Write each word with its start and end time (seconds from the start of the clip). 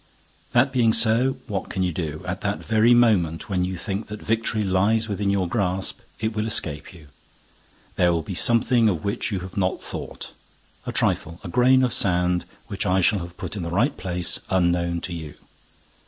That 0.53 0.71
being 0.71 0.93
so—what 0.93 1.69
can 1.69 1.83
you 1.83 1.93
do? 1.93 2.23
At 2.25 2.41
that 2.41 2.57
very 2.65 2.95
moment 2.95 3.49
when 3.51 3.63
you 3.63 3.77
think 3.77 4.07
that 4.07 4.19
victory 4.19 4.63
lies 4.63 5.07
within 5.07 5.29
your 5.29 5.47
grasp, 5.47 5.99
it 6.19 6.35
will 6.35 6.47
escape 6.47 6.91
you—there 6.91 8.11
will 8.11 8.23
be 8.23 8.33
something 8.33 8.89
of 8.89 9.03
which 9.03 9.31
you 9.31 9.41
have 9.41 9.57
not 9.57 9.79
thought—a 9.79 10.91
trifle—a 10.91 11.47
grain 11.49 11.83
of 11.83 11.93
sand 11.93 12.45
which 12.65 12.83
I 12.87 13.01
shall 13.01 13.19
have 13.19 13.37
put 13.37 13.55
in 13.55 13.61
the 13.61 13.69
right 13.69 13.95
place, 13.95 14.39
unknown 14.49 15.01
to 15.01 15.13
you. 15.13 15.35